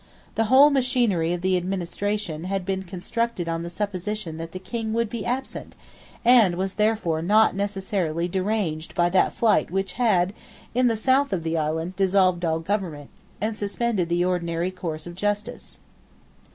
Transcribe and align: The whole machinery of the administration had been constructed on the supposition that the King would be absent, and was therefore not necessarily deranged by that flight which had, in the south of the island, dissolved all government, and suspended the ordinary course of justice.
The 0.33 0.45
whole 0.45 0.71
machinery 0.71 1.31
of 1.31 1.41
the 1.41 1.57
administration 1.57 2.45
had 2.45 2.65
been 2.65 2.81
constructed 2.81 3.47
on 3.47 3.61
the 3.61 3.69
supposition 3.69 4.37
that 4.37 4.51
the 4.51 4.57
King 4.57 4.93
would 4.93 5.11
be 5.11 5.23
absent, 5.27 5.75
and 6.25 6.55
was 6.55 6.73
therefore 6.73 7.21
not 7.21 7.55
necessarily 7.55 8.27
deranged 8.27 8.95
by 8.95 9.11
that 9.11 9.31
flight 9.35 9.69
which 9.69 9.93
had, 10.01 10.33
in 10.73 10.87
the 10.87 10.97
south 10.97 11.31
of 11.31 11.43
the 11.43 11.55
island, 11.55 11.95
dissolved 11.97 12.43
all 12.43 12.57
government, 12.57 13.11
and 13.39 13.55
suspended 13.55 14.09
the 14.09 14.25
ordinary 14.25 14.71
course 14.71 15.05
of 15.05 15.13
justice. 15.13 15.79